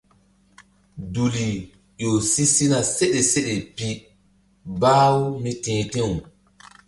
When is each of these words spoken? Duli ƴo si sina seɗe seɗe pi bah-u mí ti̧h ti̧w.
Duli 1.13 1.47
ƴo 1.99 2.09
si 2.29 2.43
sina 2.53 2.79
seɗe 2.95 3.19
seɗe 3.31 3.53
pi 3.75 3.87
bah-u 4.79 5.21
mí 5.41 5.51
ti̧h 5.63 5.83
ti̧w. 5.91 6.11